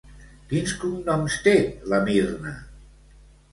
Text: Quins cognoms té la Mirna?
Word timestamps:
Quins 0.53 0.73
cognoms 0.83 1.37
té 1.49 1.55
la 1.93 2.01
Mirna? 2.09 2.57